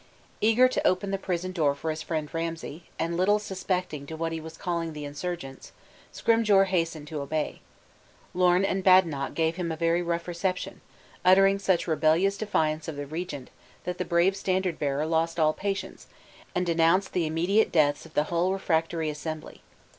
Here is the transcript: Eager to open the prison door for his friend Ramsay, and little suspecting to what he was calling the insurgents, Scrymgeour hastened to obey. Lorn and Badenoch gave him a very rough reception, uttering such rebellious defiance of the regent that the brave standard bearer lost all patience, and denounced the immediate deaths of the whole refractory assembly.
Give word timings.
Eager 0.41 0.67
to 0.67 0.87
open 0.87 1.11
the 1.11 1.17
prison 1.19 1.51
door 1.51 1.75
for 1.75 1.91
his 1.91 2.01
friend 2.01 2.27
Ramsay, 2.33 2.89
and 2.97 3.15
little 3.15 3.37
suspecting 3.37 4.07
to 4.07 4.17
what 4.17 4.31
he 4.31 4.41
was 4.41 4.57
calling 4.57 4.93
the 4.93 5.05
insurgents, 5.05 5.73
Scrymgeour 6.11 6.63
hastened 6.63 7.07
to 7.09 7.21
obey. 7.21 7.61
Lorn 8.33 8.65
and 8.65 8.83
Badenoch 8.83 9.35
gave 9.35 9.57
him 9.57 9.71
a 9.71 9.75
very 9.75 10.01
rough 10.01 10.27
reception, 10.27 10.81
uttering 11.23 11.59
such 11.59 11.85
rebellious 11.85 12.35
defiance 12.35 12.87
of 12.87 12.95
the 12.95 13.05
regent 13.05 13.51
that 13.83 13.99
the 13.99 14.03
brave 14.03 14.35
standard 14.35 14.79
bearer 14.79 15.05
lost 15.05 15.39
all 15.39 15.53
patience, 15.53 16.07
and 16.55 16.65
denounced 16.65 17.13
the 17.13 17.27
immediate 17.27 17.71
deaths 17.71 18.03
of 18.03 18.15
the 18.15 18.23
whole 18.23 18.53
refractory 18.53 19.07
assembly. 19.11 19.61